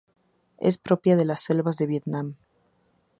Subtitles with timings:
[0.57, 2.33] Es propia de las selvas de Vietnam.